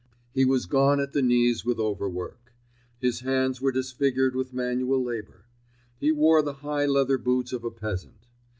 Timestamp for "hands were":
3.19-3.71